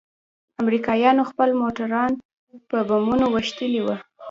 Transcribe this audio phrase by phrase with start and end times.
[0.61, 2.11] امريکايانوخپل موټران
[2.69, 3.95] په بمونو ويشتلي وو.